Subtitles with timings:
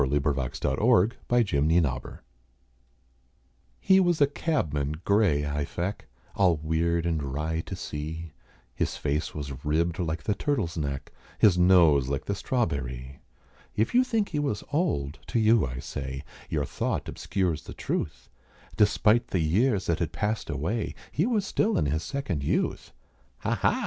[0.01, 1.43] [Illustration: A Ward in the
[1.79, 2.17] Chancerie]
[3.79, 8.33] He WAS a cabman grey I feck, All weird and wry to see;
[8.73, 13.19] His face was ribbed like the turtle's neck, His nose like the strawberrie.
[13.75, 18.27] If you think he was old, to you I say, Your thought obscures the truth
[18.75, 22.91] Despite the years that had passed away, He was still in his second youth.
[23.41, 23.53] "Ha!
[23.53, 23.79] ha!"